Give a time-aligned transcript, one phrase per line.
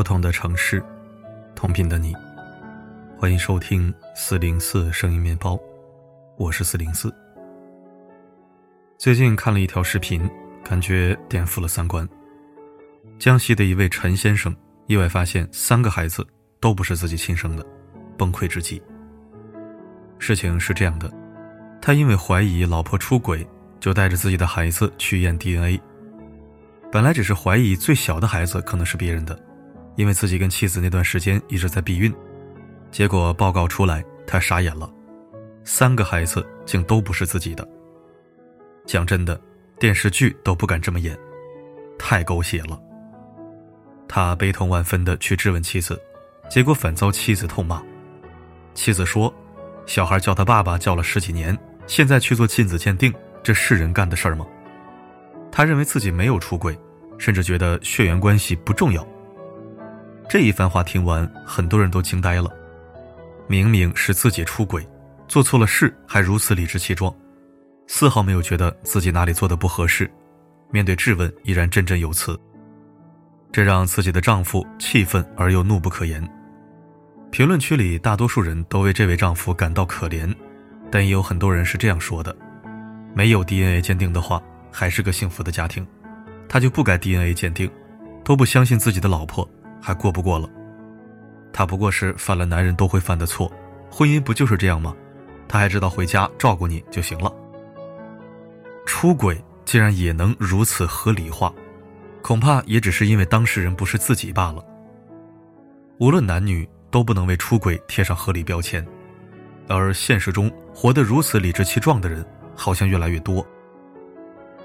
[0.00, 0.82] 不同的城市，
[1.54, 2.16] 同频的你，
[3.18, 5.60] 欢迎收听四零四声音面包，
[6.38, 7.14] 我是四零四。
[8.96, 10.26] 最近看了一条视频，
[10.64, 12.08] 感觉颠覆了三观。
[13.18, 14.56] 江西的一位陈先生
[14.86, 16.26] 意外发现三个孩子
[16.60, 17.62] 都不是自己亲生的，
[18.16, 18.82] 崩溃至极。
[20.18, 21.12] 事情是这样的，
[21.78, 23.46] 他因为怀疑老婆出轨，
[23.78, 25.78] 就带着自己的孩子去验 DNA。
[26.90, 29.38] 本来只是怀疑最小的孩子可能是别人的，
[29.96, 32.12] 因为自己跟妻子那段时间一直在避孕，
[32.90, 34.90] 结果报告出来，他傻眼了，
[35.64, 37.68] 三个孩子竟都不是自己的。
[38.86, 39.40] 讲真的，
[39.78, 41.18] 电视剧都不敢这么演，
[41.98, 42.80] 太狗血了。
[44.08, 46.00] 他悲痛万分的去质问妻子，
[46.50, 47.82] 结果反遭妻子痛骂。
[48.74, 49.32] 妻子说
[49.86, 54.46] ：“小孩叫他爸爸叫了十几年，现在去做亲子鉴定，这是人干的事儿吗？”
[55.52, 56.76] 他认为自己没有出轨，
[57.18, 59.06] 甚至觉得血缘关系不重要。
[60.30, 62.48] 这一番话听完，很多人都惊呆了。
[63.48, 64.86] 明明是自己出轨，
[65.26, 67.12] 做错了事还如此理直气壮，
[67.88, 70.08] 丝毫没有觉得自己哪里做的不合适。
[70.70, 72.38] 面对质问，依然振振有词。
[73.50, 76.24] 这让自己的丈夫气愤而又怒不可言。
[77.32, 80.32] 评论区里，大多数人都为这位丈夫感到可怜，
[80.92, 82.36] 但也有很多人是这样说的：
[83.16, 84.40] 没有 DNA 鉴定的话。
[84.70, 85.84] 还是个幸福的家庭，
[86.48, 87.68] 他就不该 DNA 鉴定，
[88.22, 90.48] 都不相信自己的老婆，还过不过了？
[91.52, 93.50] 他不过是犯了男人都会犯的错，
[93.90, 94.94] 婚姻不就是这样吗？
[95.48, 97.32] 他还知道回家照顾你就行了。
[98.86, 101.52] 出轨竟然也能如此合理化，
[102.22, 104.64] 恐怕也只是因为当事人不是自己罢了。
[105.98, 108.86] 无论男女，都不能为出轨贴上合理标签，
[109.68, 113.46] 而现实中活得如此理直气壮的人，好像越来越多。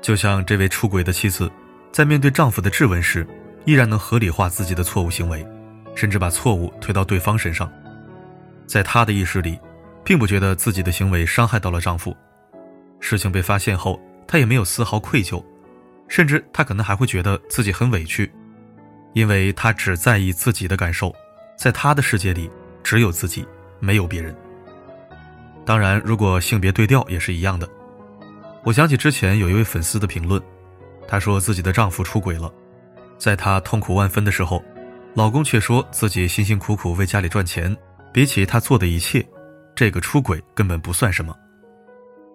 [0.00, 1.50] 就像这位出轨的妻子，
[1.90, 3.26] 在面对丈夫的质问时，
[3.66, 5.46] 依然能合理化自己的错误行为，
[5.94, 7.70] 甚至把错误推到对方身上。
[8.66, 9.58] 在她的意识里，
[10.04, 12.16] 并不觉得自己的行为伤害到了丈夫。
[13.00, 15.44] 事情被发现后，她也没有丝毫愧疚，
[16.08, 18.32] 甚至她可能还会觉得自己很委屈，
[19.14, 21.14] 因为她只在意自己的感受，
[21.58, 22.48] 在她的世界里
[22.84, 23.46] 只有自己，
[23.80, 24.34] 没有别人。
[25.64, 27.68] 当然，如果性别对调也是一样的。
[28.62, 30.40] 我想起之前有一位粉丝的评论，
[31.08, 32.52] 她说自己的丈夫出轨了，
[33.18, 34.62] 在她痛苦万分的时候，
[35.14, 37.74] 老公却说自己辛辛苦苦为家里赚钱，
[38.12, 39.26] 比起他做的一切，
[39.74, 41.34] 这个出轨根本不算什么，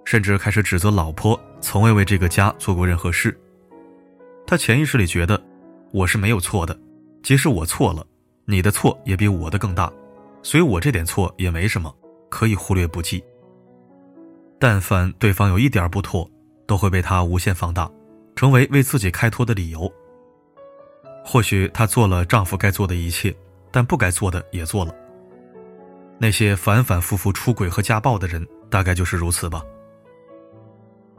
[0.04, 3.38] 甚至开始指责老婆从未为这个家做过任何事。
[4.48, 5.42] 他潜意识里觉得
[5.92, 6.78] 我是没有错的，
[7.22, 8.06] 即使我错了，
[8.46, 9.92] 你的错也比我的更大，
[10.42, 11.96] 所以我这点错也没什么，
[12.30, 13.24] 可以忽略不计。
[14.60, 16.30] 但凡对方有一点不妥，
[16.68, 17.90] 都会被他无限放大，
[18.36, 19.92] 成为为自己开脱的理由。
[21.24, 23.36] 或许她做了丈夫该做的一切，
[23.72, 24.94] 但不该做的也做了。
[26.18, 29.64] 那些反反复复出轨和家暴的人，大概就是如此吧。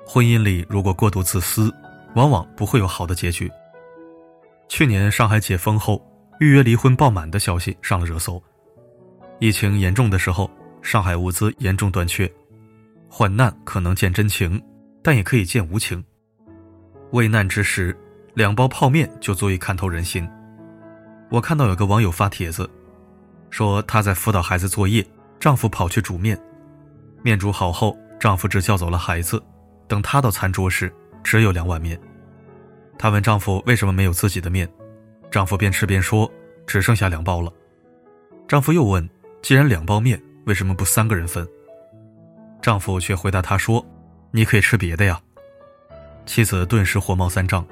[0.07, 1.73] 婚姻里如果过度自私，
[2.15, 3.51] 往往不会有好的结局。
[4.69, 6.01] 去年上海解封后，
[6.41, 8.43] 预约离婚爆满的消息上了热搜。
[9.39, 10.51] 疫情严重的时候，
[10.83, 12.31] 上海物资严重短缺。
[13.09, 14.61] 患难可能见真情，
[15.03, 16.03] 但也可以见无情。
[17.11, 17.97] 危难之时，
[18.35, 20.29] 两包泡面就足以看透人心。
[21.31, 22.69] 我看到有个网友发帖子，
[23.51, 25.07] 说她在辅导孩子作业，
[25.39, 26.39] 丈夫跑去煮面，
[27.23, 29.43] 面煮好后，丈夫只叫走了孩子。
[29.87, 30.91] 等她到餐桌时，
[31.23, 31.99] 只有两碗面。
[32.99, 34.67] 她问丈夫为什么没有自己的面，
[35.31, 36.31] 丈夫边吃边说
[36.67, 37.53] 只剩下两包了。
[38.49, 39.07] 丈夫又问，
[39.43, 41.47] 既然两包面，为什么不三个人分？
[42.63, 43.85] 丈夫却回答她说
[44.33, 45.21] ：“你可以吃别的呀。”
[46.25, 47.67] 妻子顿时火冒三丈。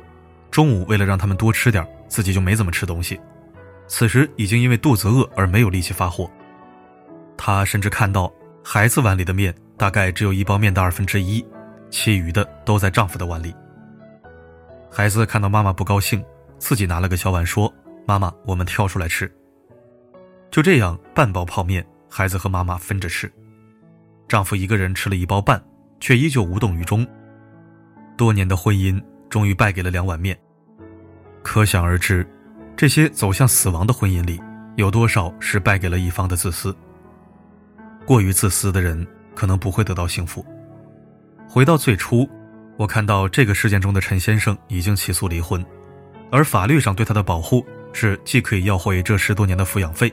[0.50, 3.20] 中午为了让他们多吃点，自己就没怎么吃东西。
[3.86, 6.30] 此时已经因为肚子饿而没有力气发火。
[7.36, 8.32] 她甚至看到
[8.62, 11.44] 孩子碗里的面大概只有一包面的二分之一，
[11.90, 13.54] 其余的都在丈夫的碗里。
[14.90, 16.24] 孩子看到妈妈不高兴，
[16.58, 17.72] 自己拿了个小碗说
[18.06, 19.32] ：“妈妈，我们挑出来吃。”
[20.50, 23.32] 就这样，半包泡面，孩子和妈妈分着吃。
[24.28, 25.62] 丈夫一个人吃了一包半，
[26.00, 27.06] 却依旧无动于衷。
[28.16, 29.00] 多年的婚姻
[29.30, 30.38] 终于败给了两碗面。
[31.42, 32.28] 可想而知，
[32.76, 34.38] 这些走向死亡的婚姻里，
[34.76, 36.76] 有多少是败给了一方的自私？
[38.04, 40.44] 过于自私的人可能不会得到幸福。
[41.48, 42.28] 回到最初，
[42.76, 45.64] 我看到这个事件中的陈先生已经起诉离婚，
[46.30, 50.12] 而法律上对他的保护是既可以要回这十多年的抚养费，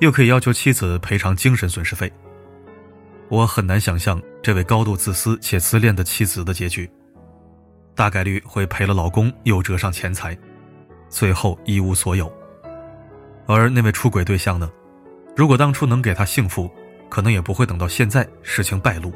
[0.00, 2.12] 又可以要求妻子赔偿精神损失费。
[3.28, 6.88] 我很难想象这位高度自私且自恋的妻子的结局，
[7.96, 10.36] 大概率会赔了老公，又折上钱财，
[11.08, 12.30] 最后一无所有。
[13.46, 14.70] 而那位出轨对象呢？
[15.34, 16.70] 如果当初能给他幸福，
[17.08, 19.12] 可能也不会等到现在事情败露。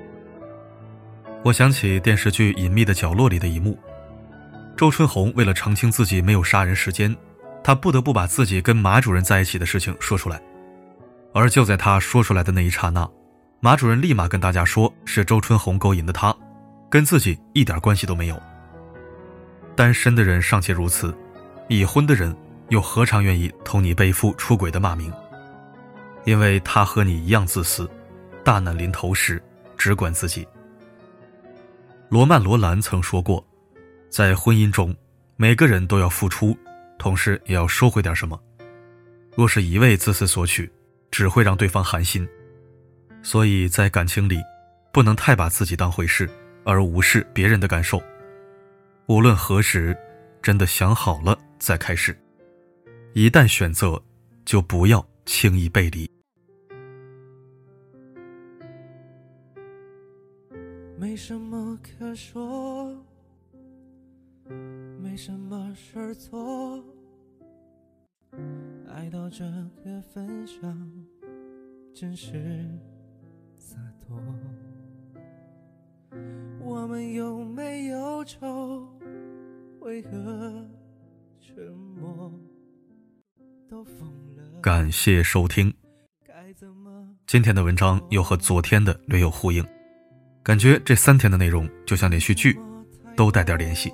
[1.42, 3.78] 我想起电视剧《隐秘的角落》里的一幕，
[4.76, 7.14] 周春红为了澄清自己没有杀人时间，
[7.62, 10.40] 她不得不把自己跟马主任在一起的事情说出来。
[11.32, 13.08] 而就在她说出来的那一刹那，
[13.60, 16.34] 马主任立马跟大家说是周春红勾引的他，
[16.88, 18.40] 跟自己一点关系都没有。
[19.80, 21.16] 单身的人尚且如此，
[21.68, 22.36] 已婚的人
[22.68, 25.10] 又何尝愿意同你背负出轨的骂名？
[26.26, 27.88] 因为他和你一样自私，
[28.44, 29.42] 大难临头时
[29.78, 30.46] 只管自己。
[32.10, 33.42] 罗曼·罗兰曾说过，
[34.10, 34.94] 在婚姻中，
[35.36, 36.54] 每个人都要付出，
[36.98, 38.38] 同时也要收回点什么。
[39.34, 40.70] 若是一味自私索取，
[41.10, 42.28] 只会让对方寒心。
[43.22, 44.42] 所以在感情里，
[44.92, 46.28] 不能太把自己当回事，
[46.66, 47.98] 而无视别人的感受。
[49.10, 49.98] 无论何时，
[50.40, 52.16] 真的想好了再开始。
[53.12, 54.00] 一旦选择，
[54.44, 56.08] 就不要轻易背离。
[60.96, 62.96] 没什么可说，
[65.02, 66.80] 没什么事做，
[68.94, 69.44] 爱到这
[69.84, 70.88] 个份上，
[71.92, 72.64] 真是
[73.58, 74.16] 洒脱。
[76.62, 78.86] 我们有没有愁？
[79.80, 80.10] 为何
[81.40, 82.30] 沉默？
[83.68, 84.02] 都疯
[84.36, 84.60] 了。
[84.60, 85.72] 感谢收听。
[87.26, 89.64] 今天的文章又和昨天的略有呼应。
[90.42, 92.58] 感觉这三天的内容就像连续剧，
[93.16, 93.90] 都带点联系。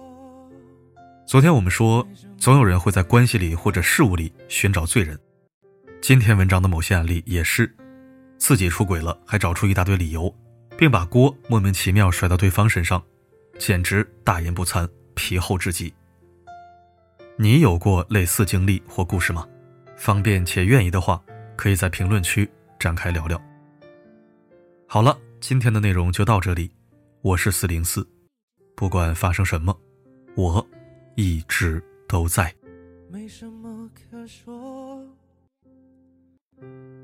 [1.25, 2.07] 昨天我们说，
[2.37, 5.19] 总有人会在关系里或者事物里寻找罪人。
[6.01, 7.73] 今天文章的某些案例也是，
[8.39, 10.35] 自己出轨了还找出一大堆理由，
[10.77, 13.01] 并把锅莫名其妙甩到对方身上，
[13.59, 15.93] 简直大言不惭、皮厚至极。
[17.37, 19.45] 你有过类似经历或故事吗？
[19.97, 21.21] 方便且愿意的话，
[21.57, 22.49] 可以在评论区
[22.79, 23.43] 展开聊聊。
[24.87, 25.19] 好了。
[25.39, 26.73] 今天的内容就到这里，
[27.21, 28.05] 我是四零四，
[28.75, 29.79] 不管发生什么，
[30.35, 30.67] 我
[31.15, 32.53] 一直都在。
[33.11, 35.07] 没什么可说，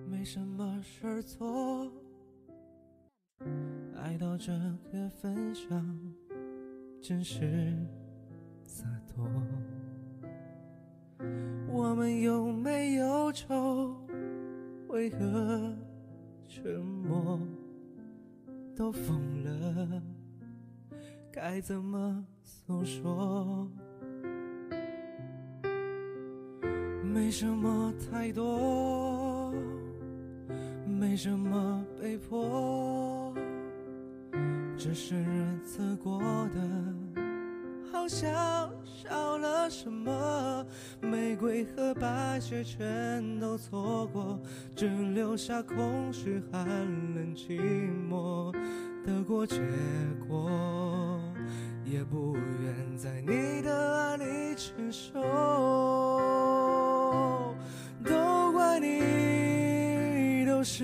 [0.09, 1.93] 没什么事做，
[4.03, 4.51] 爱到这
[4.91, 5.99] 个份上，
[7.03, 7.77] 真是
[8.73, 9.29] 洒脱。
[11.71, 13.95] 我们有没有愁？
[14.89, 15.77] 为何
[16.49, 17.39] 沉默？
[18.75, 20.03] 都疯了，
[21.31, 23.69] 该怎么诉说？
[27.05, 29.53] 没什么太多，
[30.87, 33.35] 没什么被迫，
[34.79, 36.19] 只是日子过
[36.49, 36.95] 得
[38.03, 40.67] 好像少了什么。
[41.01, 44.41] 玫瑰和白雪全都错过，
[44.75, 47.61] 只留下空虚、寒冷、寂
[48.11, 48.53] 寞。
[49.07, 49.61] 得过且
[50.27, 51.21] 过，
[51.85, 54.25] 也不愿在你的爱里
[54.57, 55.23] 承受。
[58.05, 60.83] 都怪你，都是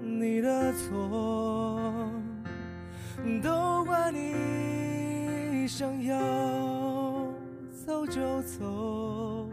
[0.00, 2.10] 你的错。
[3.42, 4.32] 都怪你
[5.64, 6.14] 你想要
[7.86, 9.48] 走就走。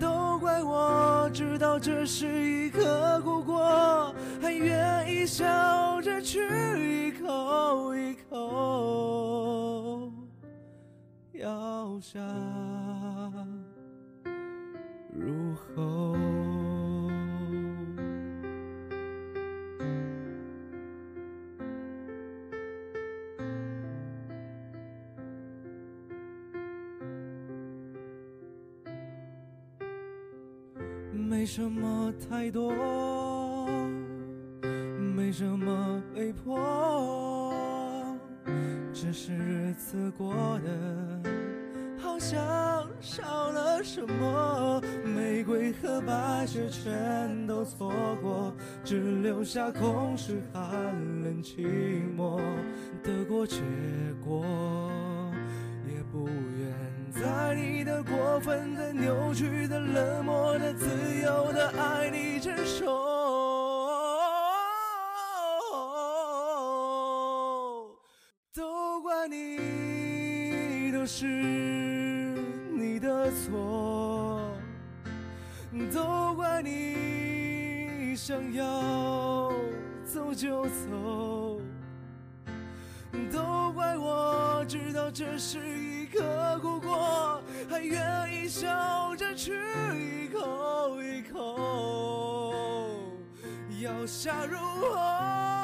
[0.00, 4.12] 都怪我知道这是一个苦果，
[4.42, 6.40] 还愿意笑着吃
[6.80, 10.10] 一口一口
[11.34, 12.18] 咬下
[15.12, 16.23] 入喉。
[31.44, 32.72] 没什么太多，
[35.14, 38.16] 没什么被迫，
[38.94, 40.32] 只是日子过
[40.64, 41.20] 得
[41.98, 44.80] 好像少了什么。
[45.04, 48.50] 玫瑰和白雪全都错过，
[48.82, 50.64] 只留下空虚、寒
[51.22, 51.60] 冷、寂
[52.16, 52.40] 寞。
[53.02, 53.60] 得过且
[54.24, 54.46] 过，
[55.86, 56.73] 也不愿。
[57.14, 60.86] 在你的过分的、扭曲的、冷漠的、自
[61.22, 62.86] 由的爱里承受，
[68.52, 71.26] 都怪你，都是
[72.72, 74.50] 你的错，
[75.92, 79.52] 都怪你想要
[80.04, 80.70] 走就走，
[84.64, 88.00] 知道这是一个苦果，还愿
[88.32, 89.52] 意笑着吃
[89.94, 92.88] 一口一口，
[93.82, 95.63] 咬下如何？